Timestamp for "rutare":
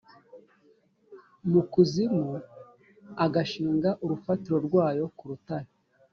5.29-5.69